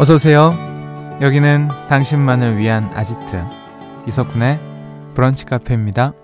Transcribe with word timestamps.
어서 0.00 0.14
오세요. 0.14 0.54
여기는 1.20 1.68
당신만을 1.90 2.56
위한 2.56 2.90
아지트 2.94 3.44
이석훈의 4.08 4.58
브런치 5.12 5.44
카페입니다. 5.44 6.14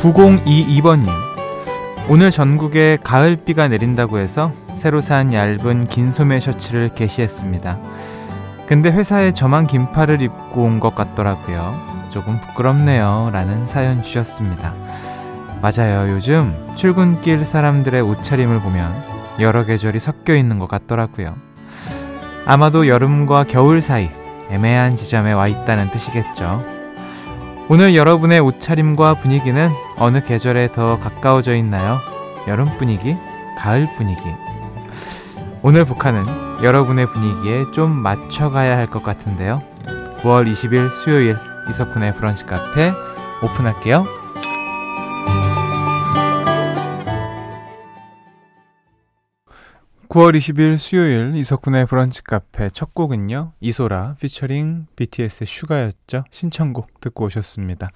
9022번님. 0.00 1.08
오늘 2.08 2.32
전국에 2.32 2.98
가을비가 3.04 3.68
내린다고 3.68 4.18
해서 4.18 4.50
새로 4.74 5.00
산 5.00 5.32
얇은 5.32 5.86
긴 5.86 6.10
소매 6.10 6.40
셔츠를 6.40 6.88
게시했습니다. 6.88 7.78
근데 8.66 8.90
회사에 8.90 9.32
저만 9.32 9.66
긴팔을 9.66 10.22
입고 10.22 10.62
온 10.62 10.80
것 10.80 10.94
같더라고요. 10.94 12.08
조금 12.10 12.40
부끄럽네요. 12.40 13.30
라는 13.32 13.66
사연 13.66 14.02
주셨습니다. 14.02 14.72
맞아요. 15.60 16.10
요즘 16.12 16.54
출근길 16.74 17.44
사람들의 17.44 18.00
옷차림을 18.00 18.60
보면 18.60 18.92
여러 19.40 19.64
계절이 19.64 19.98
섞여 19.98 20.34
있는 20.34 20.58
것 20.58 20.68
같더라고요. 20.68 21.34
아마도 22.46 22.86
여름과 22.88 23.44
겨울 23.44 23.80
사이 23.80 24.10
애매한 24.50 24.96
지점에 24.96 25.32
와 25.32 25.46
있다는 25.46 25.90
뜻이겠죠. 25.90 26.62
오늘 27.68 27.96
여러분의 27.96 28.40
옷차림과 28.40 29.14
분위기는 29.14 29.70
어느 29.96 30.22
계절에 30.22 30.68
더 30.70 30.98
가까워져 31.00 31.54
있나요? 31.54 31.96
여름 32.46 32.66
분위기? 32.76 33.16
가을 33.56 33.88
분위기? 33.94 34.20
오늘 35.66 35.86
북한은 35.86 36.22
여러분의 36.62 37.06
분위기에 37.06 37.64
좀 37.72 37.90
맞춰가야 37.90 38.76
할 38.76 38.86
것 38.90 39.02
같은데요. 39.02 39.62
9월 40.18 40.46
20일 40.50 40.90
수요일 40.90 41.38
이석훈의 41.70 42.16
브런치 42.16 42.44
카페 42.44 42.92
오픈할게요. 43.42 44.04
9월 50.08 50.36
20일 50.36 50.76
수요일 50.76 51.34
이석훈의 51.34 51.86
브런치 51.86 52.22
카페 52.24 52.68
첫 52.68 52.92
곡은요. 52.94 53.52
이소라 53.60 54.16
피처링 54.20 54.86
BTS의 54.96 55.46
슈가였죠. 55.46 56.24
신청곡 56.30 57.00
듣고 57.00 57.24
오셨습니다. 57.24 57.90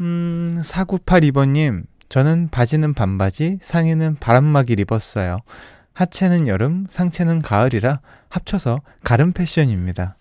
음, 0.00 0.60
4982번님, 0.62 1.84
저는 2.10 2.48
바지는 2.50 2.92
반바지, 2.94 3.58
상의는 3.62 4.16
바람막이 4.20 4.74
입었어요. 4.78 5.38
하체는 6.00 6.48
여름, 6.48 6.86
상체는 6.88 7.42
가을이라 7.42 8.00
합쳐서 8.30 8.80
가름 9.04 9.32
패션입니다. 9.32 10.16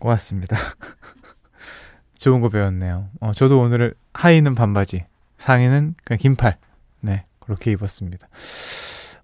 고맙습니다. 0.00 0.56
좋은 2.18 2.40
거 2.40 2.48
배웠네요. 2.48 3.08
어, 3.20 3.32
저도 3.32 3.60
오늘 3.60 3.94
하의는 4.14 4.56
반바지, 4.56 5.04
상의는 5.38 5.94
그냥 6.02 6.18
긴팔. 6.18 6.58
네, 7.02 7.24
그렇게 7.38 7.70
입었습니다. 7.70 8.26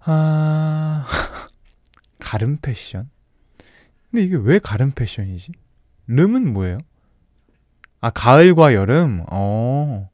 아, 0.05 1.05
가름 2.17 2.59
패션? 2.61 3.09
근데 4.09 4.23
이게 4.23 4.37
왜 4.37 4.59
가름 4.59 4.91
패션이지? 4.91 5.51
름은 6.07 6.53
뭐예요? 6.53 6.77
아, 7.99 8.09
가을과 8.09 8.73
여름? 8.73 9.25
어. 9.29 10.09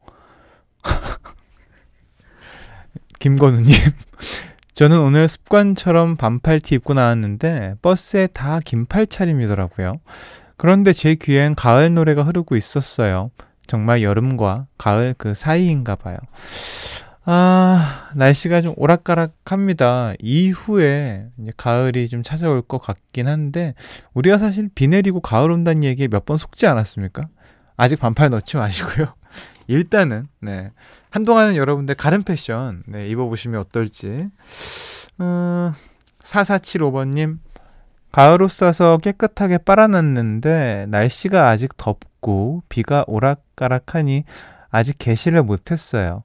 김건우님. 3.19 3.75
저는 4.79 4.97
오늘 5.01 5.27
습관처럼 5.27 6.15
반팔티 6.15 6.75
입고 6.75 6.93
나왔는데 6.93 7.73
버스에 7.81 8.27
다 8.27 8.61
긴팔 8.63 9.07
차림이더라고요. 9.07 9.99
그런데 10.55 10.93
제 10.93 11.15
귀엔 11.15 11.53
가을 11.53 11.93
노래가 11.93 12.23
흐르고 12.23 12.55
있었어요. 12.55 13.29
정말 13.67 14.01
여름과 14.01 14.67
가을 14.77 15.15
그 15.17 15.33
사이인가 15.33 15.97
봐요. 15.97 16.15
아, 17.25 18.07
날씨가 18.15 18.61
좀 18.61 18.73
오락가락합니다. 18.77 20.13
이후에 20.17 21.25
이제 21.41 21.51
가을이 21.57 22.07
좀 22.07 22.23
찾아올 22.23 22.61
것 22.61 22.77
같긴 22.77 23.27
한데, 23.27 23.73
우리가 24.13 24.37
사실 24.37 24.69
비 24.73 24.87
내리고 24.87 25.19
가을 25.19 25.51
온다는 25.51 25.83
얘기에 25.83 26.07
몇 26.07 26.23
번 26.23 26.37
속지 26.37 26.67
않았습니까? 26.67 27.23
아직 27.75 27.99
반팔 27.99 28.29
넣지 28.29 28.55
마시고요. 28.55 29.13
일단은, 29.69 30.27
네. 30.39 30.71
한동안은 31.11 31.55
여러분들 31.55 31.93
가른 31.93 32.23
패션, 32.23 32.81
네, 32.87 33.07
입어보시면 33.07 33.61
어떨지. 33.61 34.27
어, 35.19 35.73
4475번님, 36.23 37.37
가을 38.11 38.41
옷 38.41 38.51
사서 38.51 38.97
깨끗하게 38.97 39.59
빨아놨는데, 39.59 40.87
날씨가 40.89 41.49
아직 41.49 41.77
덥고, 41.77 42.63
비가 42.67 43.03
오락가락하니, 43.05 44.23
아직 44.71 44.97
개시를 44.97 45.43
못했어요. 45.43 46.23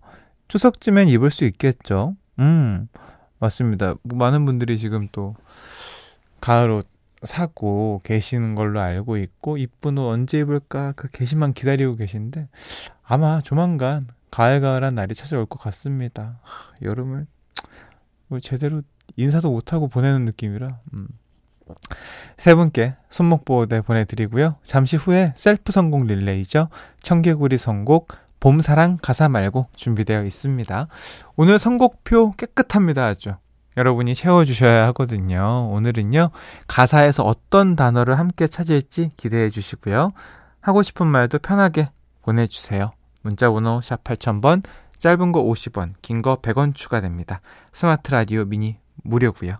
추석쯤엔 0.48 1.08
입을 1.08 1.30
수 1.30 1.44
있겠죠. 1.44 2.16
음, 2.38 2.88
맞습니다. 3.40 3.94
뭐 4.04 4.16
많은 4.16 4.46
분들이 4.46 4.78
지금 4.78 5.08
또 5.12 5.36
가을 6.40 6.70
옷 6.70 6.86
사고 7.24 8.00
계시는 8.04 8.54
걸로 8.54 8.80
알고 8.80 9.16
있고 9.16 9.56
이쁜 9.56 9.98
옷 9.98 10.10
언제 10.10 10.40
입을까 10.40 10.92
그 10.92 11.08
게시만 11.08 11.54
기다리고 11.54 11.96
계신데 11.96 12.48
아마 13.04 13.40
조만간 13.40 14.08
가을가을한 14.30 14.94
날이 14.94 15.14
찾아올 15.14 15.46
것 15.46 15.60
같습니다. 15.60 16.38
하, 16.42 16.72
여름을 16.82 17.26
뭐 18.28 18.40
제대로 18.40 18.82
인사도 19.16 19.50
못하고 19.50 19.88
보내는 19.88 20.24
느낌이라 20.24 20.78
음. 20.94 21.08
세 22.36 22.54
분께 22.54 22.96
손목 23.10 23.44
보호대 23.44 23.80
보내드리고요. 23.80 24.56
잠시 24.64 24.96
후에 24.96 25.32
셀프 25.36 25.72
성공 25.72 26.06
릴레이죠. 26.06 26.68
청개구리 27.00 27.58
선곡 27.58 28.08
봄사랑 28.40 28.98
가사 29.00 29.28
말고 29.28 29.68
준비되어 29.74 30.24
있습니다. 30.24 30.88
오늘 31.36 31.58
선곡표 31.58 32.32
깨끗합니다. 32.32 33.06
아주. 33.06 33.34
여러분이 33.76 34.14
채워주셔야 34.14 34.86
하거든요. 34.88 35.70
오늘은요, 35.72 36.30
가사에서 36.68 37.24
어떤 37.24 37.74
단어를 37.74 38.18
함께 38.18 38.46
찾을지 38.46 39.10
기대해 39.16 39.48
주시고요. 39.48 40.12
하고 40.60 40.82
싶은 40.82 41.06
말도 41.06 41.38
편하게 41.38 41.86
보내주세요. 42.24 42.92
문자 43.22 43.50
번호 43.50 43.80
샵 43.80 44.02
8000번, 44.04 44.64
짧은 44.98 45.32
거 45.32 45.42
50원, 45.42 45.94
긴 46.02 46.22
거 46.22 46.36
100원 46.36 46.74
추가됩니다. 46.74 47.40
스마트 47.72 48.10
라디오 48.10 48.44
미니 48.44 48.78
무료고요. 49.02 49.58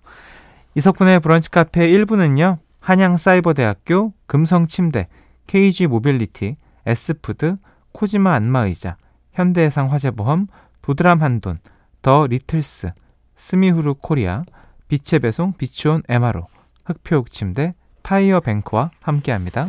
이석훈의 0.74 1.20
브런치 1.20 1.50
카페 1.50 1.86
1부는요, 1.88 2.58
한양사이버대학교, 2.80 4.12
금성침대, 4.26 5.08
KG 5.46 5.86
모빌리티, 5.86 6.56
S푸드, 6.86 7.56
코지마 7.92 8.34
안마의자, 8.34 8.96
현대해상 9.32 9.90
화재보험, 9.90 10.48
도드람 10.82 11.22
한돈, 11.22 11.58
더 12.02 12.26
리틀스, 12.26 12.92
스미후루 13.36 13.96
코리아, 14.00 14.44
빛의 14.88 15.20
배송 15.20 15.54
비치온 15.54 16.02
에마로, 16.08 16.46
흑표옥 16.84 17.30
침대, 17.30 17.72
타이어 18.02 18.40
뱅크와 18.40 18.90
함께합니다. 19.00 19.68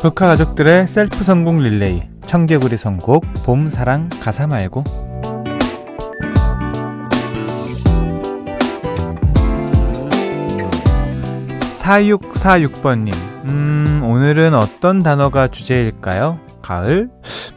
북카 0.00 0.28
가족들의 0.28 0.86
셀프 0.86 1.24
성공 1.24 1.58
릴레이 1.58 2.02
청개구리 2.24 2.76
선곡 2.76 3.24
봄 3.44 3.68
사랑 3.68 4.08
가사 4.20 4.46
말고 4.46 4.84
4646번님, 11.88 13.14
음, 13.46 14.02
오늘은 14.04 14.54
어떤 14.54 15.02
단어가 15.02 15.48
주제일까요? 15.48 16.38
가을? 16.62 17.08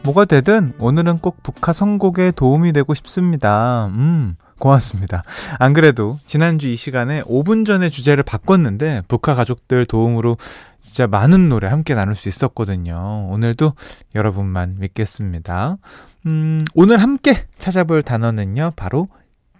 뭐가 0.02 0.24
되든 0.24 0.72
오늘은 0.78 1.18
꼭 1.18 1.42
북카 1.42 1.72
선곡에 1.72 2.32
도움이 2.32 2.72
되고 2.72 2.92
싶습니다. 2.94 3.86
음, 3.92 4.36
고맙습니다. 4.62 5.24
안 5.58 5.72
그래도 5.72 6.20
지난주 6.24 6.68
이 6.68 6.76
시간에 6.76 7.20
5분 7.22 7.66
전에 7.66 7.88
주제를 7.88 8.22
바꿨는데 8.22 9.02
북한 9.08 9.34
가족들 9.34 9.86
도움으로 9.86 10.36
진짜 10.80 11.08
많은 11.08 11.48
노래 11.48 11.66
함께 11.66 11.94
나눌 11.94 12.14
수 12.14 12.28
있었거든요. 12.28 13.26
오늘도 13.30 13.72
여러분만 14.14 14.76
믿겠습니다. 14.78 15.78
음, 16.26 16.64
오늘 16.74 17.02
함께 17.02 17.44
찾아볼 17.58 18.02
단어는요, 18.04 18.74
바로 18.76 19.08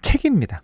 책입니다. 0.02 0.60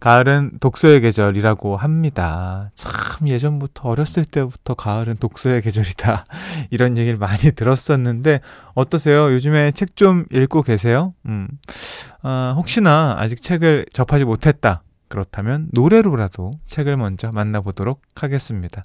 가을은 0.00 0.52
독서의 0.60 1.02
계절이라고 1.02 1.76
합니다. 1.76 2.70
참 2.74 3.28
예전부터 3.28 3.88
어렸을 3.88 4.24
때부터 4.24 4.72
가을은 4.74 5.16
독서의 5.18 5.60
계절이다. 5.62 6.24
이런 6.70 6.96
얘기를 6.96 7.18
많이 7.18 7.52
들었었는데 7.52 8.40
어떠세요? 8.74 9.32
요즘에 9.32 9.72
책 9.72 9.90
좀 9.96 10.24
읽고 10.32 10.62
계세요? 10.62 11.12
음. 11.26 11.46
아, 12.22 12.54
혹시나 12.56 13.16
아직 13.18 13.42
책을 13.42 13.86
접하지 13.92 14.24
못했다. 14.24 14.82
그렇다면 15.08 15.68
노래로라도 15.72 16.52
책을 16.66 16.96
먼저 16.96 17.30
만나보도록 17.32 18.00
하겠습니다. 18.14 18.82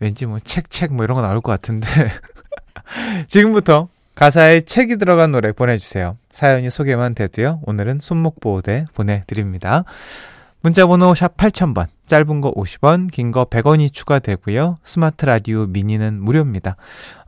왠지 0.00 0.24
뭐 0.24 0.38
책, 0.38 0.70
책 0.70 0.92
뭐 0.92 1.04
이런 1.04 1.16
거 1.16 1.20
나올 1.22 1.40
것 1.42 1.52
같은데. 1.52 1.86
지금부터 3.28 3.88
가사에 4.14 4.60
책이 4.62 4.96
들어간 4.96 5.32
노래 5.32 5.52
보내주세요. 5.52 6.16
사연이 6.32 6.70
소개만 6.70 7.14
돼도요. 7.14 7.60
오늘은 7.66 7.98
손목보호대 8.00 8.86
보내드립니다. 8.94 9.84
문자번호 10.68 11.14
샵 11.14 11.36
8000번, 11.36 11.88
짧은 12.06 12.40
거 12.40 12.50
50원, 12.52 13.10
긴 13.10 13.32
거 13.32 13.44
100원이 13.44 13.92
추가되고요. 13.92 14.78
스마트 14.82 15.26
라디오 15.26 15.66
미니는 15.66 16.18
무료입니다. 16.22 16.74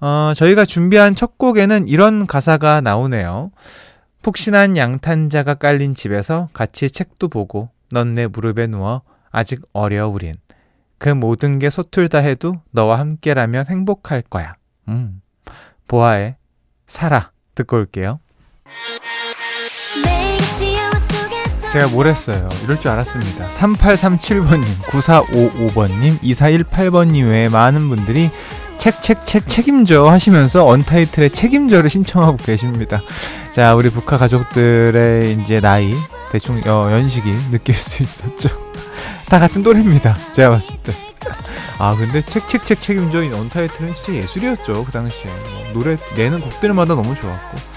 어, 0.00 0.32
저희가 0.34 0.64
준비한 0.64 1.14
첫 1.14 1.36
곡에는 1.36 1.86
이런 1.86 2.26
가사가 2.26 2.80
나오네요. 2.80 3.50
푹신한 4.22 4.78
양탄자가 4.78 5.52
깔린 5.56 5.94
집에서 5.94 6.48
같이 6.54 6.88
책도 6.88 7.28
보고 7.28 7.68
넌 7.92 8.12
내 8.12 8.26
무릎에 8.26 8.68
누워 8.68 9.02
아직 9.30 9.60
어려 9.74 10.08
우린. 10.08 10.32
그 10.96 11.10
모든 11.10 11.58
게 11.58 11.68
서툴다 11.68 12.20
해도 12.20 12.62
너와 12.70 12.98
함께라면 12.98 13.66
행복할 13.68 14.22
거야. 14.22 14.54
음. 14.88 15.20
보아의 15.88 16.36
살아 16.86 17.32
듣고 17.54 17.76
올게요. 17.76 18.18
제가 21.76 21.88
뭘 21.88 22.06
했어요? 22.06 22.46
이럴 22.64 22.80
줄 22.80 22.90
알았습니다. 22.90 23.50
3837번님, 23.50 24.64
9455번님, 24.86 26.18
2418번님 26.22 27.28
외에 27.28 27.50
많은 27.50 27.90
분들이 27.90 28.30
책, 28.78 29.02
책, 29.02 29.26
책, 29.26 29.46
책임져 29.46 30.06
하시면서 30.06 30.66
언타이틀의 30.66 31.32
책임져를 31.32 31.90
신청하고 31.90 32.38
계십니다. 32.38 33.02
자, 33.52 33.74
우리 33.74 33.90
북한 33.90 34.18
가족들의 34.18 35.34
이제 35.42 35.60
나이, 35.60 35.94
대충 36.32 36.62
어, 36.66 36.88
연식이 36.90 37.30
느낄 37.50 37.74
수 37.74 38.02
있었죠. 38.02 38.48
다 39.28 39.38
같은 39.38 39.62
또래입니다. 39.62 40.16
제가 40.32 40.48
봤을 40.48 40.80
때. 40.80 40.94
아, 41.78 41.94
근데 41.94 42.22
책, 42.22 42.48
책, 42.48 42.64
책, 42.64 42.80
책임져. 42.80 43.22
이 43.22 43.32
언타이틀은 43.34 43.92
진짜 43.92 44.14
예술이었죠. 44.14 44.82
그 44.86 44.92
당시에. 44.92 45.30
뭐 45.52 45.72
노래 45.74 45.94
내는 46.16 46.40
곡들마다 46.40 46.94
너무 46.94 47.14
좋았고. 47.14 47.75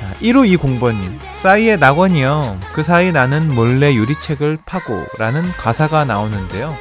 자, 0.00 0.12
1520번님. 0.20 1.18
싸이의 1.42 1.78
낙원이요. 1.78 2.58
그 2.72 2.82
사이 2.82 3.12
나는 3.12 3.48
몰래 3.54 3.96
요리책을 3.96 4.58
파고 4.64 5.04
라는 5.18 5.42
가사가 5.52 6.04
나오는데요. 6.04 6.76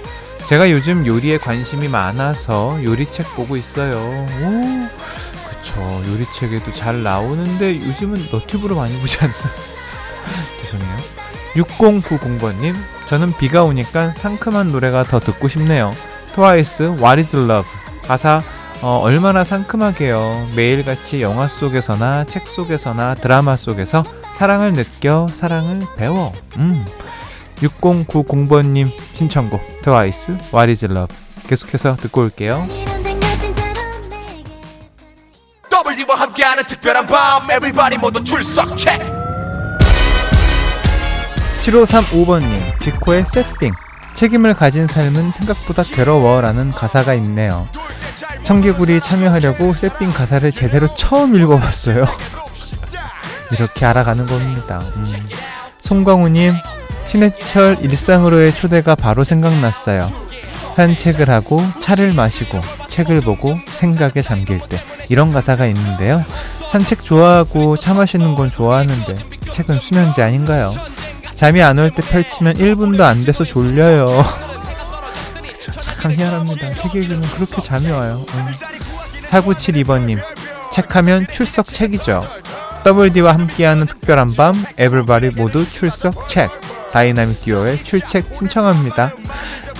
제가 0.47 0.71
요즘 0.71 1.05
요리에 1.05 1.37
관심이 1.37 1.87
많아서 1.87 2.79
요리책 2.83 3.35
보고 3.35 3.57
있어요. 3.57 3.97
오, 3.97 4.87
그쵸. 5.49 6.01
요리책에도 6.07 6.71
잘 6.71 7.03
나오는데 7.03 7.75
요즘은 7.75 8.27
너튜브로 8.31 8.75
많이 8.75 8.97
보지 8.99 9.17
않나? 9.19 9.33
죄송해요. 10.61 10.97
6090번님. 11.55 12.75
저는 13.07 13.33
비가 13.37 13.63
오니까 13.63 14.13
상큼한 14.13 14.71
노래가 14.71 15.03
더 15.03 15.19
듣고 15.19 15.47
싶네요. 15.47 15.93
트와이스 16.33 16.83
What 16.99 17.19
is 17.19 17.35
Love. 17.35 17.67
가사 18.07 18.41
어, 18.81 18.99
얼마나 19.03 19.43
상큼하게요. 19.43 20.49
매일같이 20.55 21.21
영화 21.21 21.47
속에서나 21.47 22.25
책 22.25 22.47
속에서나 22.47 23.15
드라마 23.15 23.57
속에서 23.57 24.03
사랑을 24.33 24.73
느껴 24.73 25.27
사랑을 25.33 25.81
배워. 25.97 26.31
음. 26.57 26.85
6090번님 27.57 28.91
신청곡 29.13 29.81
트와이스 29.81 30.37
What 30.53 30.69
is 30.69 30.85
Love. 30.85 31.15
계속해서 31.47 31.95
듣고 31.95 32.21
올게요. 32.21 32.65
W와 36.07 36.21
함께하는 36.21 36.63
특별한 36.67 37.07
밤 37.07 37.43
Everybody 37.43 37.97
모두 37.97 38.23
출석 38.23 38.77
체크 38.77 39.03
7535번님 41.63 42.79
지코의 42.79 43.25
세팅 43.25 43.73
책임을 44.13 44.53
가진 44.53 44.87
삶은 44.87 45.31
생각보다 45.31 45.83
괴로워 45.83 46.41
라는 46.41 46.69
가사가 46.71 47.13
있네요. 47.15 47.67
청개구리 48.47 49.01
참여하려고 49.01 49.73
세핑 49.73 50.09
가사를 50.09 50.49
제대로 50.53 50.87
처음 50.95 51.35
읽어봤어요. 51.35 52.05
이렇게 53.51 53.85
알아가는 53.85 54.25
겁니다. 54.25 54.79
음. 54.95 55.05
송광우님 55.81 56.53
신해철 57.07 57.79
일상으로의 57.81 58.55
초대가 58.55 58.95
바로 58.95 59.25
생각났어요. 59.25 59.99
산책을 60.75 61.29
하고 61.29 61.61
차를 61.81 62.13
마시고 62.13 62.61
책을 62.87 63.19
보고 63.19 63.59
생각에 63.67 64.21
잠길 64.21 64.59
때 64.69 64.79
이런 65.09 65.33
가사가 65.33 65.65
있는데요. 65.65 66.23
산책 66.71 67.03
좋아하고 67.03 67.75
차 67.75 67.93
마시는 67.93 68.35
건 68.35 68.49
좋아하는데 68.49 69.13
책은 69.51 69.81
수면제 69.81 70.23
아닌가요? 70.23 70.71
잠이 71.35 71.61
안 71.61 71.77
올 71.79 71.91
때 71.91 72.01
펼치면 72.01 72.53
1분도 72.53 73.01
안 73.01 73.25
돼서 73.25 73.43
졸려요. 73.43 74.23
희한합니다. 76.05 76.71
책 76.71 76.95
읽으면 76.95 77.21
그렇게 77.21 77.61
잠이 77.61 77.89
와요. 77.91 78.25
음. 78.33 78.45
4972번님, 79.29 80.19
책하면 80.71 81.27
출석 81.27 81.65
check이죠. 81.65 82.25
WD와 82.85 83.33
함께하는 83.33 83.85
특별한 83.85 84.33
밤, 84.35 84.53
everybody 84.77 85.31
모두 85.35 85.67
출석 85.67 86.27
책. 86.27 86.49
다이나믹 86.91 87.41
듀오의 87.41 87.83
출첵 87.83 88.33
신청합니다. 88.33 89.13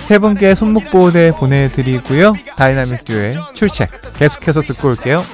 세 0.04 0.18
분께 0.18 0.54
손목보호대 0.54 1.32
보내드리고요. 1.32 2.34
다이나믹 2.56 3.04
듀오의 3.04 3.32
출첵. 3.54 3.88
계속해서 4.18 4.60
듣고 4.62 4.88
올게요. 4.88 5.24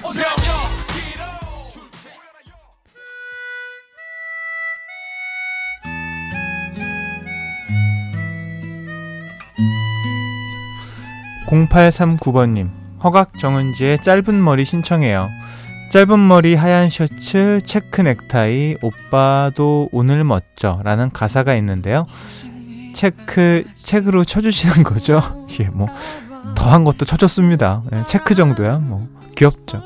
0839번님, 11.55 12.69
허각 13.03 13.39
정은지의 13.39 14.03
짧은 14.03 14.43
머리 14.43 14.65
신청해요. 14.65 15.29
짧은 15.91 16.27
머리 16.27 16.57
하얀 16.57 16.91
셔츠 16.91 17.61
체크 17.65 18.01
넥타이 18.01 18.77
오빠도 18.83 19.89
오늘 19.93 20.25
멋져 20.25 20.81
라는 20.83 21.11
가사가 21.11 21.55
있는데요. 21.57 22.07
체크 22.95 23.65
책으로 23.77 24.25
쳐주시는 24.25 24.83
거죠. 24.83 25.21
예, 25.61 25.69
뭐 25.69 25.87
더한 26.57 26.83
것도 26.85 27.05
쳐줬습니다. 27.05 27.83
예, 27.93 28.03
체크 28.09 28.35
정도야 28.35 28.79
뭐 28.79 29.07
귀엽죠. 29.37 29.83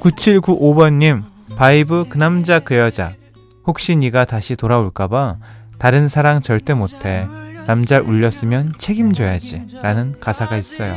9795번님 0.00 1.24
바이브 1.56 2.06
그 2.08 2.16
남자 2.16 2.58
그 2.58 2.76
여자 2.76 3.12
혹시 3.66 3.96
네가 3.96 4.24
다시 4.24 4.56
돌아올까봐 4.56 5.36
다른 5.78 6.08
사랑 6.08 6.40
절대 6.40 6.72
못해 6.74 7.26
남자 7.66 8.00
울렸으면 8.00 8.74
책임져야지 8.78 9.66
라는 9.82 10.14
가사가 10.20 10.56
있어요. 10.56 10.94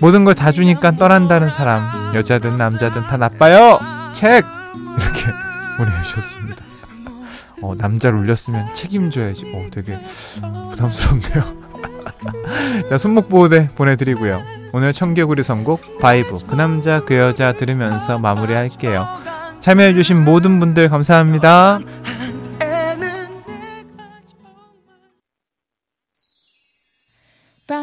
모든 0.00 0.24
걸 0.24 0.34
다 0.34 0.52
주니까 0.52 0.92
떠난다는 0.92 1.48
사람 1.48 2.14
여자든 2.14 2.56
남자든 2.56 3.02
다 3.06 3.16
나빠요. 3.16 3.78
책! 4.12 4.44
이렇게 4.98 5.22
보내주셨습니다. 5.76 6.64
어, 7.62 7.74
남자를 7.76 8.18
울렸으면 8.20 8.72
책임져야지. 8.74 9.52
어, 9.54 9.68
되게 9.72 9.98
부담스럽네요. 10.70 11.58
자 12.90 12.98
손목보호대 12.98 13.70
보내드리고요. 13.74 14.42
오늘 14.72 14.92
청개구리 14.92 15.42
선곡 15.42 15.98
바이브 16.00 16.36
그 16.46 16.54
남자 16.54 17.00
그 17.04 17.14
여자 17.16 17.52
들으면서 17.52 18.18
마무리할게요. 18.18 19.08
참여해주신 19.60 20.24
모든 20.24 20.60
분들 20.60 20.88
감사합니다 20.88 21.80
브 27.68 27.74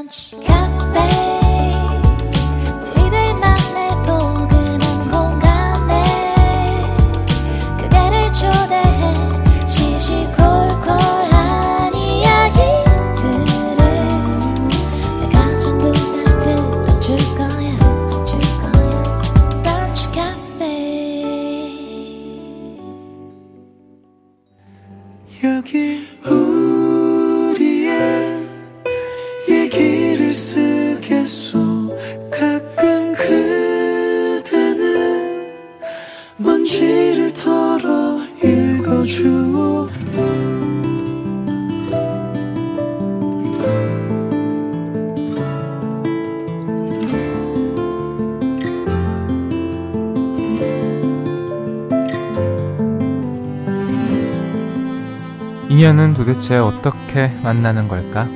인연은 55.86 56.15
도대체 56.15 56.58
어떻게 56.58 57.27
만나는 57.44 57.88
걸까? 57.88 58.27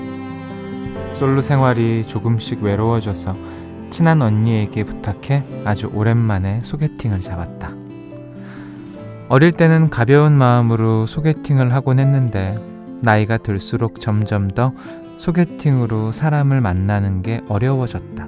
솔로 1.13 1.41
생활이 1.41 2.03
조금씩 2.03 2.61
외로워져서 2.61 3.35
친한 3.89 4.21
언니에게 4.21 4.83
부탁해 4.83 5.63
아주 5.65 5.87
오랜만에 5.87 6.59
소개팅을 6.61 7.21
잡았다. 7.21 7.71
어릴 9.29 9.51
때는 9.51 9.89
가벼운 9.89 10.33
마음으로 10.33 11.07
소개팅을 11.07 11.73
하곤 11.73 11.97
했는데 11.97 12.55
나이가 13.01 13.37
들수록 13.37 13.99
점점 13.99 14.47
더 14.49 14.71
소개팅으로 15.17 16.11
사람을 16.11 16.61
만나는 16.61 17.23
게 17.23 17.41
어려워졌다. 17.49 18.27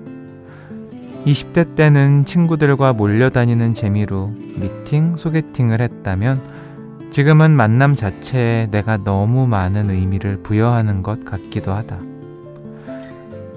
20대 1.27 1.75
때는 1.75 2.25
친구들과 2.25 2.93
몰려다니는 2.93 3.75
재미로 3.75 4.33
미팅, 4.55 5.13
소개팅을 5.15 5.79
했다면 5.79 6.70
지금은 7.11 7.51
만남 7.51 7.93
자체에 7.93 8.67
내가 8.71 8.95
너무 8.95 9.45
많은 9.45 9.89
의미를 9.89 10.37
부여하는 10.41 11.03
것 11.03 11.25
같기도 11.25 11.73
하다. 11.73 11.99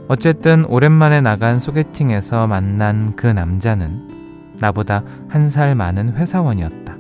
어쨌든 0.09 0.65
오랜만에 0.65 1.21
나간 1.21 1.61
소개팅에서 1.61 2.49
만난 2.49 3.15
그 3.15 3.29
남자는 3.29 4.55
나보다 4.61 5.03
한 5.29 5.49
살 5.49 5.77
많은 5.77 6.15
회사원이었다. 6.15 6.97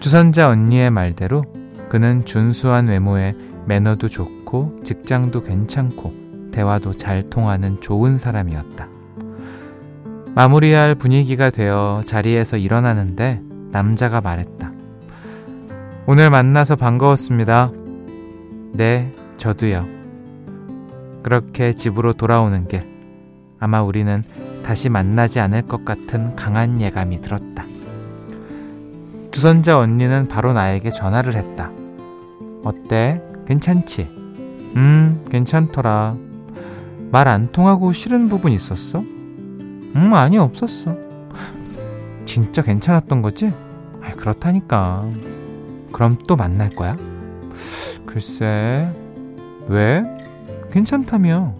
주선자 0.00 0.48
언니의 0.48 0.90
말대로 0.90 1.42
그는 1.88 2.24
준수한 2.24 2.88
외모에 2.88 3.36
매너도 3.66 4.08
좋고 4.08 4.80
직장도 4.82 5.42
괜찮고 5.42 6.50
대화도 6.50 6.96
잘 6.96 7.30
통하는 7.30 7.80
좋은 7.80 8.18
사람이었다. 8.18 8.88
마무리할 10.34 10.96
분위기가 10.96 11.50
되어 11.50 12.02
자리에서 12.04 12.56
일어나는데 12.56 13.40
남자가 13.70 14.20
말했다. 14.20 14.73
오늘 16.06 16.30
만나서 16.30 16.76
반가웠습니다. 16.76 17.70
네, 18.72 19.12
저도요. 19.36 19.86
그렇게 21.22 21.72
집으로 21.72 22.12
돌아오는 22.12 22.68
길, 22.68 22.82
아마 23.58 23.82
우리는 23.82 24.22
다시 24.62 24.88
만나지 24.90 25.40
않을 25.40 25.62
것 25.62 25.84
같은 25.84 26.36
강한 26.36 26.80
예감이 26.80 27.22
들었다. 27.22 27.64
주선자 29.30 29.78
언니는 29.78 30.28
바로 30.28 30.52
나에게 30.52 30.90
전화를 30.90 31.34
했다. 31.34 31.70
어때? 32.64 33.22
괜찮지? 33.46 34.02
음, 34.76 35.24
괜찮더라. 35.30 36.16
말 37.10 37.28
안 37.28 37.50
통하고 37.52 37.92
싫은 37.92 38.28
부분 38.28 38.52
있었어? 38.52 39.00
음, 39.00 40.10
아니, 40.14 40.36
없었어. 40.36 40.96
진짜 42.26 42.62
괜찮았던 42.62 43.22
거지? 43.22 43.52
아, 44.02 44.10
그렇다니까. 44.10 45.04
그럼 45.94 46.18
또 46.26 46.36
만날 46.36 46.68
거야? 46.68 46.98
글쎄, 48.04 48.92
왜? 49.68 50.02
괜찮다며. 50.70 51.54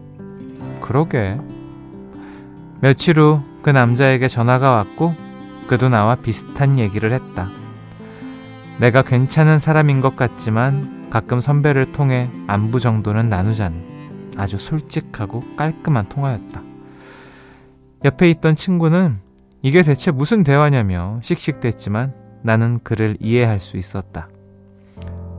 그러게. 0.83 1.39
며칠 2.83 3.19
후 3.19 3.55
그 3.65 3.71
남자에게 3.71 4.29
전화가 4.29 4.73
왔고, 4.73 5.15
그도 5.69 5.89
나와 5.89 6.17
비슷한 6.17 6.79
얘기를 6.79 7.15
했다. 7.15 7.49
내가 8.79 9.01
괜찮은 9.01 9.59
사람인 9.59 10.03
것 10.03 10.17
같지만 10.17 11.09
가끔 11.09 11.41
선배를 11.41 11.93
통해 11.93 12.29
안부 12.47 12.81
정도는 12.81 13.31
나누자는 13.31 14.35
아주 14.37 14.59
솔직하고 14.59 15.43
깔끔한 15.57 16.11
통화였다. 16.11 16.63
옆에 18.05 18.29
있던 18.33 18.55
친구는 18.55 19.19
이게 19.63 19.83
대체 19.83 20.11
무슨 20.11 20.43
대화냐며 20.43 21.21
씩씩댔지만 21.23 22.13
나는 22.45 22.79
그를 22.85 23.17
이해할 23.21 23.59
수 23.59 23.79
있었다. 23.79 24.29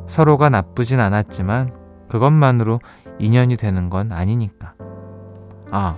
서로가 0.07 0.49
나쁘진 0.49 0.99
않았지만 0.99 1.71
그것만으로 2.09 2.79
인연이 3.19 3.57
되는 3.57 3.91
건 3.91 4.11
아니니까. 4.11 4.73
아, 5.69 5.97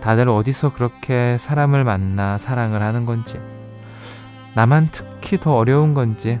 다들 0.00 0.28
어디서 0.28 0.72
그렇게 0.72 1.36
사람을 1.36 1.82
만나 1.82 2.38
사랑을 2.38 2.80
하는 2.80 3.06
건지, 3.06 3.40
나만 4.54 4.90
특히 4.92 5.36
더 5.36 5.56
어려운 5.56 5.94
건지, 5.94 6.38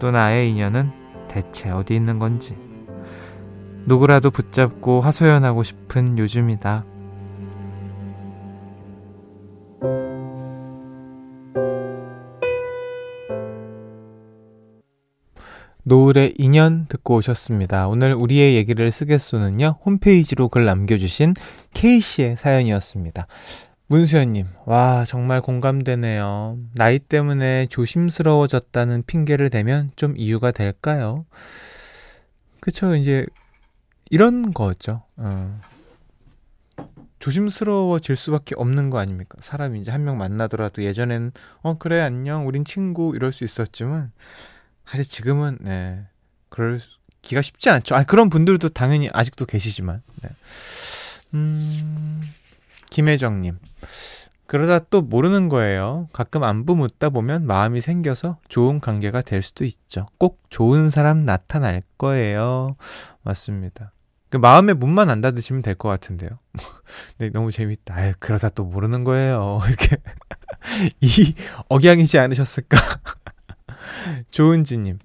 또 0.00 0.10
나의 0.10 0.50
인연은 0.50 0.90
대체 1.28 1.70
어디 1.70 1.94
있는 1.94 2.18
건지. 2.18 2.56
누구라도 3.84 4.30
붙잡고 4.30 5.02
하소연하고 5.02 5.62
싶은 5.62 6.16
요즘이다. 6.16 6.84
노을의 15.90 16.34
인연 16.36 16.86
듣고 16.88 17.14
오셨습니다. 17.14 17.86
오늘 17.86 18.12
우리의 18.12 18.56
얘기를 18.56 18.90
쓰겠소는요, 18.90 19.78
홈페이지로 19.86 20.48
글 20.48 20.64
남겨주신 20.64 21.34
K씨의 21.74 22.36
사연이었습니다. 22.36 23.28
문수연님, 23.86 24.46
와, 24.64 25.04
정말 25.06 25.40
공감되네요. 25.40 26.58
나이 26.74 26.98
때문에 26.98 27.66
조심스러워졌다는 27.66 29.04
핑계를 29.06 29.48
대면 29.48 29.92
좀 29.94 30.14
이유가 30.16 30.50
될까요? 30.50 31.24
그쵸, 32.58 32.96
이제, 32.96 33.24
이런 34.10 34.52
거죠. 34.52 35.04
어. 35.16 35.60
조심스러워질 37.20 38.16
수밖에 38.16 38.56
없는 38.56 38.90
거 38.90 38.98
아닙니까? 38.98 39.36
사람이 39.40 39.78
이제 39.80 39.92
한 39.92 40.02
명 40.02 40.18
만나더라도 40.18 40.82
예전엔, 40.82 41.30
어, 41.62 41.78
그래, 41.78 42.00
안녕, 42.00 42.48
우린 42.48 42.64
친구, 42.64 43.12
이럴 43.14 43.30
수 43.30 43.44
있었지만, 43.44 44.10
사실 44.88 45.04
지금은 45.04 45.58
네 45.60 46.06
그럴 46.48 46.80
기가 47.22 47.42
쉽지 47.42 47.70
않죠. 47.70 47.94
아 47.96 48.04
그런 48.04 48.30
분들도 48.30 48.68
당연히 48.70 49.08
아직도 49.12 49.46
계시지만. 49.46 50.02
네. 50.22 50.30
음 51.34 52.20
김혜정님 52.90 53.58
그러다 54.46 54.78
또 54.90 55.02
모르는 55.02 55.48
거예요. 55.48 56.08
가끔 56.12 56.44
안부 56.44 56.76
묻다 56.76 57.10
보면 57.10 57.46
마음이 57.46 57.80
생겨서 57.80 58.38
좋은 58.48 58.78
관계가 58.80 59.22
될 59.22 59.42
수도 59.42 59.64
있죠. 59.64 60.06
꼭 60.18 60.40
좋은 60.50 60.88
사람 60.88 61.24
나타날 61.24 61.82
거예요. 61.98 62.76
맞습니다. 63.22 63.92
그 64.30 64.36
마음의 64.36 64.76
문만 64.76 65.10
안 65.10 65.20
닫으시면 65.20 65.62
될 65.62 65.74
것 65.74 65.88
같은데요. 65.88 66.30
네, 67.18 67.30
너무 67.30 67.50
재밌다. 67.50 67.94
아유, 67.94 68.12
그러다 68.20 68.48
또 68.50 68.64
모르는 68.64 69.02
거예요. 69.02 69.60
이렇게 69.66 69.96
이 71.00 71.34
억양이지 71.68 72.16
않으셨을까? 72.18 72.76
조은지님. 74.30 74.98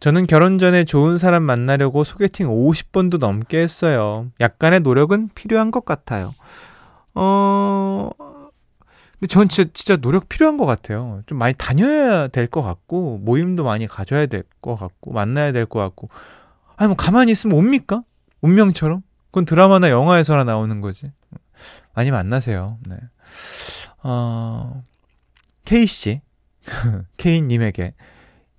저는 0.00 0.26
결혼 0.26 0.58
전에 0.58 0.84
좋은 0.84 1.18
사람 1.18 1.42
만나려고 1.44 2.04
소개팅 2.04 2.48
50번도 2.48 3.18
넘게 3.18 3.58
했어요. 3.58 4.30
약간의 4.40 4.80
노력은 4.80 5.30
필요한 5.34 5.70
것 5.70 5.84
같아요. 5.84 6.34
어, 7.14 8.10
근데 9.12 9.26
전 9.28 9.48
진짜, 9.48 9.70
진짜 9.72 9.96
노력 9.96 10.28
필요한 10.28 10.56
것 10.56 10.66
같아요. 10.66 11.22
좀 11.26 11.38
많이 11.38 11.54
다녀야 11.56 12.28
될 12.28 12.46
것 12.48 12.62
같고, 12.62 13.18
모임도 13.18 13.64
많이 13.64 13.86
가져야 13.86 14.26
될 14.26 14.42
것 14.60 14.76
같고, 14.76 15.12
만나야 15.12 15.52
될 15.52 15.66
것 15.66 15.78
같고. 15.80 16.08
아니, 16.76 16.88
뭐 16.88 16.96
가만히 16.96 17.32
있으면 17.32 17.56
옵니까? 17.56 18.02
운명처럼? 18.42 19.02
그건 19.26 19.44
드라마나 19.44 19.90
영화에서나 19.90 20.44
나오는 20.44 20.80
거지. 20.80 21.10
많이 21.94 22.10
만나세요. 22.10 22.78
네. 22.88 22.96
어, 24.02 24.82
K씨, 25.64 26.20
K님에게 27.16 27.94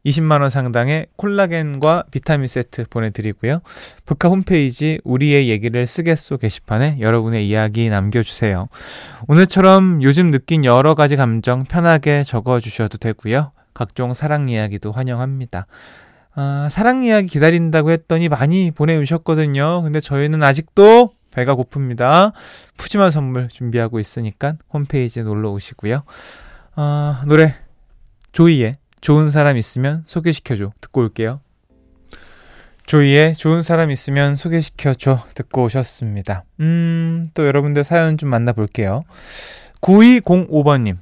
20만 0.06 0.42
원 0.42 0.50
상당의 0.50 1.08
콜라겐과 1.16 2.06
비타민 2.12 2.48
세트 2.48 2.86
보내드리고요. 2.90 3.60
북카 4.06 4.30
홈페이지 4.30 5.00
우리의 5.04 5.50
얘기를 5.50 5.86
쓰겠소 5.88 6.38
게시판에 6.38 6.98
여러분의 7.00 7.48
이야기 7.48 7.90
남겨주세요. 7.90 8.68
오늘처럼 9.28 10.04
요즘 10.04 10.32
느낀 10.32 10.64
여러 10.64 10.94
가지 10.94 11.16
감정 11.16 11.64
편하게 11.64 12.24
적어주셔도 12.24 12.98
되고요. 12.98 13.52
각종 13.74 14.14
사랑 14.14 14.48
이야기도 14.48 14.92
환영합니다. 14.92 15.66
아, 16.36 16.68
사랑 16.70 17.02
이야기 17.02 17.28
기다린다고 17.28 17.92
했더니 17.92 18.30
많이 18.30 18.72
보내주셨거든요. 18.72 19.82
근데 19.82 20.00
저희는 20.00 20.44
아직도 20.44 21.10
배가 21.32 21.56
고픕니다. 21.56 22.34
푸짐한 22.78 23.12
선물 23.12 23.50
준비하고 23.50 24.00
있으니까 24.00 24.56
홈페이지에 24.72 25.24
놀러 25.24 25.52
오시고요. 25.52 26.04
아, 26.76 27.24
노래 27.28 27.56
조이의 28.32 28.74
좋은 29.06 29.30
사람 29.30 29.56
있으면 29.56 30.02
소개시켜줘. 30.04 30.72
듣고 30.82 31.02
올게요. 31.02 31.40
조이의 32.88 33.36
좋은 33.36 33.62
사람 33.62 33.92
있으면 33.92 34.36
소개시켜줘 34.36 35.28
듣고 35.36 35.66
오셨습니다. 35.66 36.44
음, 36.62 37.28
또 37.36 37.46
여러분들 37.46 37.84
사연 37.84 38.18
좀 38.18 38.32
만나볼게요. 38.32 39.04
9205번님. 39.82 40.98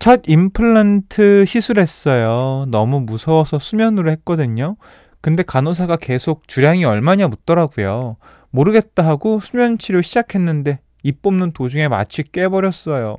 첫 0.00 0.22
임플란트 0.26 1.44
시술했어요. 1.46 2.66
너무 2.72 2.98
무서워서 2.98 3.60
수면으로 3.60 4.10
했거든요. 4.10 4.74
근데 5.20 5.44
간호사가 5.44 5.98
계속 5.98 6.48
주량이 6.48 6.84
얼마냐 6.84 7.28
묻더라고요. 7.28 8.16
모르겠다 8.50 9.06
하고 9.06 9.38
수면 9.38 9.78
치료 9.78 10.02
시작했는데 10.02 10.80
입 11.04 11.22
뽑는 11.22 11.52
도중에 11.52 11.86
마취 11.86 12.24
깨버렸어요. 12.24 13.16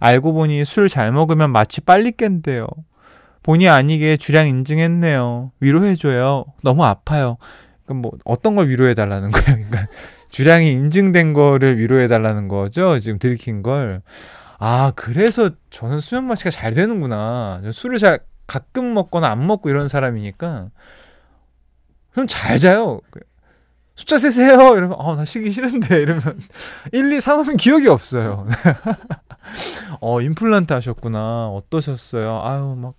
알고 0.00 0.32
보니 0.32 0.64
술 0.64 0.88
잘 0.88 1.12
먹으면 1.12 1.52
마취 1.52 1.80
빨리 1.80 2.10
깬대요. 2.10 2.66
본의 3.48 3.66
아니게 3.66 4.18
주량 4.18 4.46
인증했네요. 4.46 5.52
위로해줘요. 5.60 6.44
너무 6.62 6.84
아파요. 6.84 7.38
그럼 7.86 8.02
뭐 8.02 8.12
어떤 8.26 8.54
걸 8.54 8.68
위로해달라는 8.68 9.30
거예요? 9.30 9.46
그러니까 9.70 9.86
주량이 10.28 10.70
인증된 10.70 11.32
거를 11.32 11.78
위로해달라는 11.78 12.48
거죠. 12.48 12.98
지금 12.98 13.18
들킨 13.18 13.62
걸. 13.62 14.02
아 14.58 14.92
그래서 14.94 15.48
저는 15.70 16.00
수면 16.00 16.24
마취가 16.26 16.50
잘 16.50 16.74
되는구나. 16.74 17.62
술을 17.72 17.96
잘 17.96 18.18
가끔 18.46 18.92
먹거나 18.92 19.28
안 19.28 19.46
먹고 19.46 19.70
이런 19.70 19.88
사람이니까 19.88 20.68
그럼 22.12 22.26
잘 22.26 22.58
자요. 22.58 23.00
숫자 23.94 24.18
세세요. 24.18 24.76
이러면 24.76 24.92
어, 24.98 25.16
나 25.16 25.24
쉬기 25.24 25.52
싫은데 25.52 25.96
이러면 26.02 26.38
1, 26.92 27.12
2, 27.14 27.20
3 27.22 27.38
하면 27.38 27.56
기억이 27.56 27.88
없어요. 27.88 28.46
어, 30.00 30.20
임플란트 30.20 30.72
하셨구나. 30.72 31.48
어떠셨어요? 31.48 32.40
아유, 32.42 32.74
막, 32.76 32.94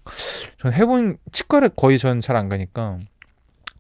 전 0.60 0.74
해본, 0.74 1.18
치과를 1.32 1.70
거의 1.76 1.98
전 2.00 2.20
잘 2.22 2.36
안 2.36 2.50
가니까 2.50 3.00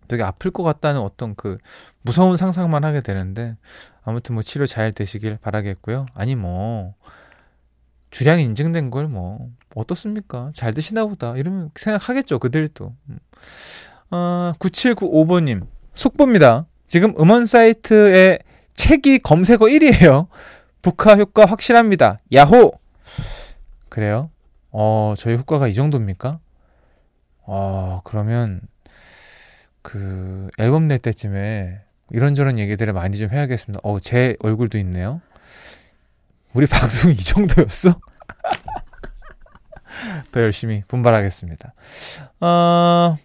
되게 0.07 0.23
아플 0.23 0.51
것 0.51 0.63
같다는 0.63 1.01
어떤 1.01 1.35
그 1.35 1.57
무서운 2.01 2.35
상상만 2.37 2.83
하게 2.83 3.01
되는데 3.01 3.55
아무튼 4.03 4.33
뭐 4.35 4.43
치료 4.43 4.65
잘 4.65 4.91
되시길 4.91 5.37
바라겠고요. 5.41 6.05
아니, 6.15 6.35
뭐, 6.35 6.95
주량이 8.11 8.43
인증된 8.43 8.89
걸 8.89 9.07
뭐, 9.07 9.49
어떻습니까? 9.75 10.51
잘 10.55 10.73
드시나 10.73 11.05
보다. 11.05 11.35
이러면 11.35 11.69
생각하겠죠, 11.75 12.39
그들도. 12.39 12.95
음. 13.09 13.19
어, 14.11 14.53
9795번님, 14.59 15.67
속보입니다. 15.93 16.65
지금 16.87 17.13
음원 17.19 17.45
사이트에 17.45 18.39
책이 18.73 19.19
검색어 19.19 19.59
1위에요. 19.67 20.27
북하 20.81 21.15
효과 21.15 21.45
확실합니다. 21.45 22.19
야호! 22.33 22.73
그래요? 23.89 24.29
어, 24.71 25.13
저희 25.17 25.35
효과가 25.35 25.67
이 25.67 25.73
정도입니까? 25.73 26.39
어, 27.41 28.01
그러면 28.03 28.61
그 29.81 30.49
앨범 30.57 30.87
낼 30.87 30.99
때쯤에 30.99 31.81
이런저런 32.11 32.59
얘기들을 32.59 32.93
많이 32.93 33.17
좀 33.17 33.31
해야겠습니다. 33.31 33.81
어, 33.83 33.99
제 33.99 34.35
얼굴도 34.39 34.77
있네요. 34.79 35.21
우리 36.53 36.65
방송이 36.67 37.13
이 37.13 37.17
정도였어? 37.17 37.91
더 40.31 40.41
열심히 40.41 40.83
분발하겠습니다. 40.87 41.73
어, 42.41 43.17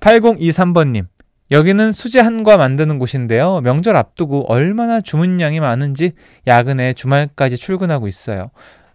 8023번님. 0.00 1.06
여기는 1.52 1.92
수제 1.92 2.18
한과 2.18 2.56
만드는 2.56 2.98
곳인데요. 2.98 3.60
명절 3.60 3.94
앞두고 3.94 4.50
얼마나 4.50 5.02
주문량이 5.02 5.60
많은지 5.60 6.12
야근에 6.46 6.94
주말까지 6.94 7.58
출근하고 7.58 8.08
있어요. 8.08 8.46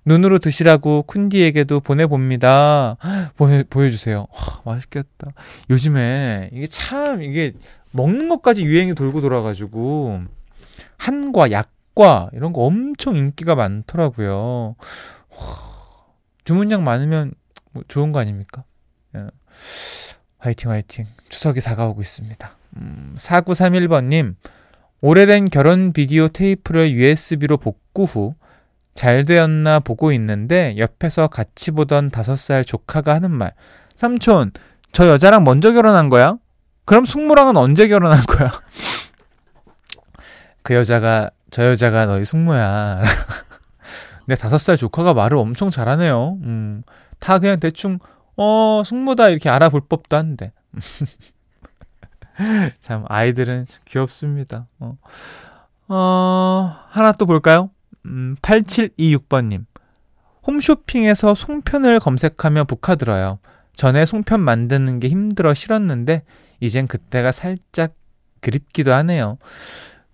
눈으로 0.05 0.39
드시라고 0.39 1.03
쿤디에게도 1.07 1.83
보내봅니다. 1.83 2.97
보여, 3.37 3.63
보여주세요. 3.69 4.25
와, 4.31 4.61
맛있겠다. 4.73 5.31
요즘에 5.69 6.49
이게 6.51 6.65
참, 6.65 7.21
이게 7.21 7.53
먹는 7.91 8.27
것까지 8.27 8.65
유행이 8.65 8.95
돌고 8.95 9.21
돌아가지고, 9.21 10.21
한과, 10.97 11.51
약과, 11.51 12.29
이런 12.33 12.53
거 12.53 12.61
엄청 12.61 13.17
인기가 13.17 13.53
많더라고요. 13.53 14.75
와, 15.29 15.45
주문량 16.45 16.83
많으면 16.83 17.33
뭐 17.73 17.83
좋은 17.87 18.11
거 18.13 18.19
아닙니까? 18.19 18.63
예. 19.15 19.27
화이팅, 20.39 20.71
화이팅. 20.71 21.05
추석이 21.29 21.61
다가오고 21.61 22.01
있습니다. 22.01 22.55
음, 22.77 23.15
4931번님, 23.17 24.35
오래된 25.01 25.45
결혼 25.45 25.93
비디오 25.93 26.27
테이프를 26.27 26.91
USB로 26.91 27.57
복구 27.57 28.03
후 28.03 28.35
잘 28.97 29.25
되었나 29.25 29.79
보고 29.79 30.11
있는데 30.11 30.75
옆에서 30.79 31.27
같이 31.27 31.69
보던 31.69 32.09
다섯 32.09 32.35
살 32.35 32.65
조카가 32.65 33.13
하는 33.13 33.29
말. 33.29 33.53
삼촌, 33.95 34.51
저 34.91 35.07
여자랑 35.07 35.43
먼저 35.43 35.71
결혼한 35.71 36.09
거야? 36.09 36.37
그럼 36.83 37.05
숙모랑은 37.05 37.57
언제 37.57 37.87
결혼한 37.87 38.23
거야? 38.25 38.51
그 40.63 40.73
여자가, 40.73 41.29
저 41.51 41.69
여자가 41.69 42.07
너희 42.07 42.25
숙모야. 42.25 43.03
내 44.25 44.33
다섯 44.33 44.57
살 44.57 44.75
조카가 44.75 45.13
말을 45.13 45.37
엄청 45.37 45.69
잘하네요. 45.69 46.39
음, 46.41 46.81
다 47.19 47.37
그냥 47.37 47.59
대충, 47.59 47.99
어, 48.37 48.83
숙모다 48.85 49.29
이렇게 49.29 49.49
알아볼 49.49 49.81
법도 49.89 50.15
한데. 50.15 50.53
참, 52.81 53.03
아이들은 53.07 53.65
귀엽습니다. 53.85 54.67
어, 54.79 54.97
어 55.87 56.75
하나 56.89 57.11
또 57.13 57.25
볼까요? 57.25 57.71
음, 58.05 58.35
8726번 58.41 59.47
님. 59.47 59.65
홈쇼핑에서 60.45 61.33
송편을 61.33 61.99
검색하며 61.99 62.65
북하들어요. 62.65 63.39
전에 63.73 64.05
송편 64.05 64.39
만드는 64.39 64.99
게 64.99 65.09
힘들어 65.09 65.53
싫었는데, 65.53 66.23
이젠 66.59 66.87
그때가 66.87 67.31
살짝 67.31 67.93
그립기도 68.41 68.93
하네요. 68.93 69.37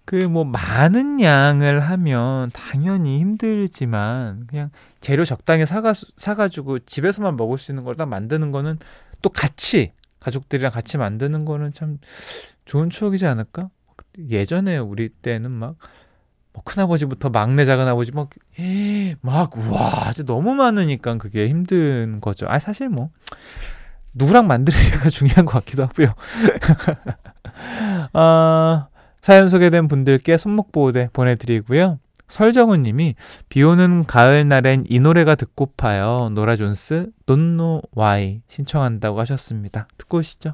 그 0.05 0.27
뭐 0.27 0.43
많은 0.43 1.21
양을 1.21 1.79
하면 1.79 2.51
당연히 2.51 3.19
힘들지만 3.19 4.47
그냥 4.47 4.69
재료 5.01 5.23
적당히 5.25 5.65
사가 5.65 5.93
사가지고 6.17 6.79
집에서만 6.79 7.37
먹을 7.37 7.57
수 7.57 7.71
있는 7.71 7.83
걸 7.83 7.95
딱 7.95 8.07
만드는 8.09 8.51
거는 8.51 8.79
또 9.21 9.29
같이 9.29 9.93
가족들이랑 10.19 10.71
같이 10.71 10.97
만드는 10.97 11.45
거는 11.45 11.73
참 11.73 11.99
좋은 12.65 12.89
추억이지 12.89 13.25
않을까? 13.25 13.69
예전에 14.29 14.77
우리 14.77 15.09
때는 15.09 15.51
막, 15.51 15.75
뭐 16.53 16.63
큰아버지부터 16.63 17.29
막내 17.29 17.65
작은아버지 17.65 18.11
막, 18.11 18.29
막, 19.21 19.57
와, 19.57 20.11
진짜 20.13 20.31
너무 20.31 20.53
많으니까 20.55 21.17
그게 21.17 21.47
힘든 21.49 22.19
거죠. 22.21 22.45
아, 22.49 22.59
사실 22.59 22.89
뭐, 22.89 23.09
누구랑 24.13 24.47
만드느냐가 24.47 25.09
중요한 25.09 25.45
것 25.45 25.53
같기도 25.53 25.83
하고요. 25.83 26.13
아, 28.13 28.87
사연 29.23 29.47
소개된 29.47 29.87
분들께 29.87 30.35
손목보호대 30.35 31.07
보내드리고요. 31.13 31.97
설정훈 32.27 32.83
님이 32.83 33.15
비 33.47 33.63
오는 33.63 34.03
가을 34.03 34.45
날엔 34.49 34.83
이 34.89 34.99
노래가 34.99 35.35
듣고파요. 35.35 36.29
노라 36.33 36.57
존스 36.57 37.09
Know 37.25 37.81
Why 37.97 38.41
신청한다고 38.49 39.21
하셨습니다. 39.21 39.87
듣고 39.97 40.17
오시죠. 40.17 40.51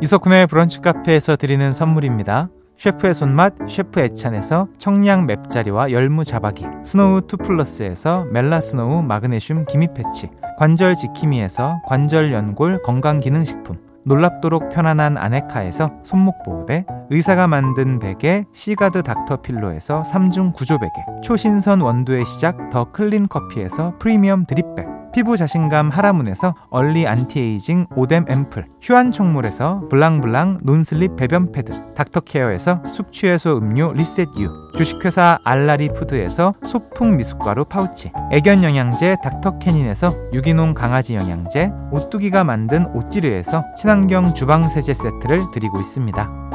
이석훈의 0.00 0.46
브런치 0.46 0.80
카페에서 0.80 1.36
드리는 1.36 1.70
선물입니다. 1.72 2.48
셰프의 2.78 3.12
손맛 3.12 3.54
셰프 3.68 4.00
애찬에서 4.00 4.68
청량 4.78 5.26
맵자리와 5.26 5.92
열무 5.92 6.24
자박이 6.24 6.64
스노우 6.82 7.26
투 7.26 7.36
플러스에서 7.36 8.24
멜라스노우 8.32 9.02
마그네슘 9.02 9.66
기미 9.66 9.88
패치 9.92 10.30
관절 10.56 10.94
지킴이에서 10.94 11.82
관절 11.86 12.32
연골 12.32 12.80
건강기능식품 12.80 13.89
놀랍도록 14.04 14.70
편안한 14.70 15.16
아네카에서 15.18 15.90
손목 16.02 16.42
보호대, 16.42 16.86
의사가 17.10 17.46
만든 17.46 17.98
베개 17.98 18.44
시가드 18.52 19.02
닥터필로에서 19.02 20.02
3중 20.02 20.54
구조 20.54 20.78
베개, 20.78 21.20
초신선 21.22 21.80
원두의 21.80 22.24
시작 22.24 22.70
더 22.70 22.90
클린 22.92 23.28
커피에서 23.28 23.94
프리미엄 23.98 24.46
drip 24.46 24.73
bag, 24.73 24.99
피부 25.12 25.36
자신감 25.36 25.90
하라문에서 25.90 26.54
early 26.70 27.06
anti-aging 27.06 27.86
오뎀 27.96 28.24
앰플, 28.28 28.66
휴안청물에서 28.80 29.88
블랑블랑 29.88 30.60
non-slip 30.62 31.16
배변 31.16 31.52
패드, 31.52 31.94
닥터케어에서 31.94 32.82
숙취해소 32.92 33.58
음료 33.58 33.92
리셋유, 33.92 34.70
주식회사 34.76 35.38
알라리 35.44 35.88
푸드에서 35.88 36.54
소풍 36.64 37.16
미숫가루 37.16 37.64
파우치, 37.64 38.12
애견 38.30 38.62
영양제 38.62 39.16
닥터캐닌에서 39.22 40.14
유기농 40.32 40.74
강아지 40.74 41.14
영양제, 41.16 41.72
오뚜기가 41.90 42.44
만든 42.44 42.86
오띠르에서 42.94 43.64
친환경 43.76 44.32
주방 44.34 44.68
세제 44.68 44.94
세트를 44.94 45.50
드리고 45.50 45.80
있습니다. 45.80 46.50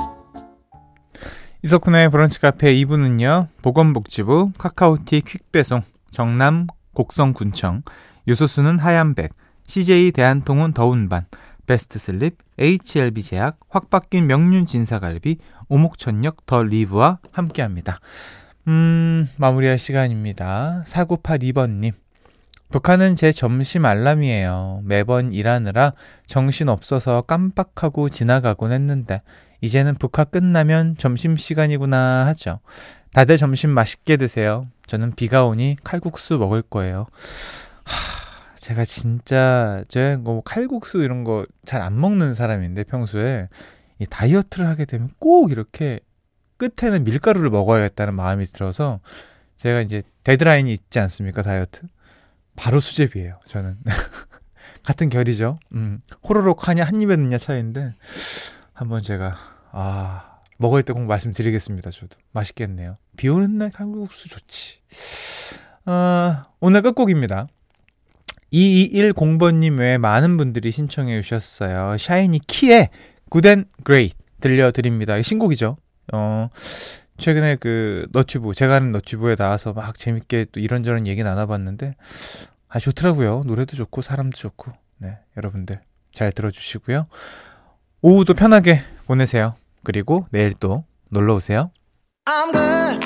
이석훈의 1.64 2.10
브런치 2.12 2.40
카페 2.42 2.74
2부는요. 2.76 3.48
보건복지부 3.64 4.52
카카오티 4.56 5.22
퀵배송 5.22 5.82
정남 6.12 6.68
곡성군청 6.94 7.82
요소수는 8.28 8.80
하얀백, 8.80 9.34
CJ 9.68 10.12
대한통운 10.12 10.74
더운반, 10.74 11.26
베스트슬립, 11.68 12.38
HLB 12.58 13.22
제약, 13.22 13.60
확 13.70 13.90
바뀐 13.90 14.28
명륜 14.28 14.66
진사갈비, 14.66 15.38
오목천역 15.68 16.46
더 16.46 16.64
리브와 16.64 17.20
함께합니다. 17.32 18.00
음, 18.68 19.28
마무리할 19.38 19.78
시간입니다. 19.78 20.84
4982번님. 20.88 21.94
북한은 22.70 23.16
제 23.16 23.32
점심 23.32 23.86
알람이에요. 23.86 24.82
매번 24.84 25.34
일하느라 25.34 25.94
정신 26.26 26.68
없어서 26.70 27.22
깜빡하고 27.22 28.10
지나가곤 28.10 28.72
했는데 28.72 29.22
이제는 29.62 29.96
북한 29.96 30.26
끝나면 30.30 30.96
점심 30.98 31.38
시간이구나 31.38 32.26
하죠. 32.28 32.60
다들 33.14 33.38
점심 33.38 33.70
맛있게 33.70 34.18
드세요. 34.18 34.68
저는 34.88 35.14
비가 35.16 35.46
오니 35.46 35.78
칼국수 35.84 36.38
먹을 36.38 36.62
거예요. 36.62 37.08
하, 37.86 38.56
제가 38.58 38.84
진짜 38.86 39.84
제가 39.88 40.18
뭐 40.18 40.42
칼국수 40.44 41.00
이런 41.04 41.24
거 41.24 41.46
잘 41.66 41.82
안 41.82 42.00
먹는 42.00 42.34
사람인데 42.34 42.84
평소에 42.84 43.48
이 44.00 44.06
다이어트를 44.06 44.68
하게 44.68 44.86
되면 44.86 45.10
꼭 45.20 45.52
이렇게 45.52 46.00
끝에는 46.58 47.04
밀가루를 47.04 47.50
먹어야겠다는 47.50 48.14
마음이 48.14 48.46
들어서 48.46 49.00
제가 49.58 49.82
이제 49.82 50.04
데드라인이 50.24 50.72
있지 50.72 51.00
않습니까 51.00 51.42
다이어트? 51.42 51.84
바로 52.56 52.80
수제비예요 52.80 53.40
저는. 53.48 53.78
같은 54.84 55.10
결이죠. 55.10 55.60
음, 55.74 56.00
호로록 56.28 56.68
하냐 56.68 56.84
한 56.84 57.02
입에 57.02 57.16
넣냐 57.16 57.38
차이인데 57.40 57.96
한번 58.74 59.02
제가 59.02 59.36
아 59.72 60.40
먹을 60.58 60.84
때 60.84 60.94
꼭 60.94 61.04
말씀드리겠습니다 61.06 61.90
저도. 61.92 62.18
맛있겠네요. 62.32 62.98
비 63.18 63.28
오는 63.30 63.58
날 63.58 63.72
칼국수 63.72 64.30
좋지. 64.30 64.80
아, 65.86 66.46
오늘 66.60 66.82
끝곡입니다 66.82 67.48
2210번님 68.56 69.80
외에 69.80 69.98
많은 69.98 70.38
분들이 70.38 70.72
신청해 70.72 71.22
주셨어요 71.22 71.98
샤이니 71.98 72.40
키의 72.48 72.90
Good 73.30 73.50
and 73.50 73.66
Great 73.84 74.12
들려드립니다 74.40 75.22
신곡이죠 75.22 75.78
어, 76.14 76.50
최근에 77.18 77.58
그 77.60 78.08
너튜브, 78.12 78.54
제가 78.54 78.76
하는 78.76 78.92
너튜브에 78.92 79.36
나와서 79.36 79.74
막 79.74 79.96
재밌게 79.96 80.48
또 80.52 80.60
이런저런 80.60 81.08
얘기 81.08 81.24
나눠봤는데, 81.24 81.96
아, 82.68 82.80
좋더라고요. 82.80 83.44
노래도 83.46 83.76
좋고, 83.76 84.02
사람도 84.02 84.38
좋고. 84.38 84.72
네, 84.98 85.18
여러분들 85.38 85.82
잘 86.12 86.32
들어주시고요. 86.32 87.08
오후도 88.02 88.34
편하게 88.34 88.82
보내세요. 89.08 89.56
그리고 89.84 90.28
내일 90.32 90.54
또 90.54 90.84
놀러 91.10 91.36
오세요. 91.36 91.72
I'm 92.28 92.52
good 92.52 93.05